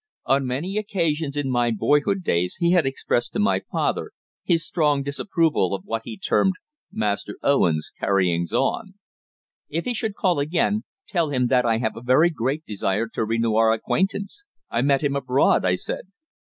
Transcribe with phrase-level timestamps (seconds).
[0.25, 5.03] On many occasions in my boyhood days he had expressed to my father his strong
[5.03, 6.55] disapproval of what he termed
[6.91, 8.95] "Master Owen's carryings on."
[9.69, 13.23] "If he should call again, tell him that I have a very great desire to
[13.23, 14.43] renew our acquaintance.
[14.71, 16.07] I met him abroad," I said.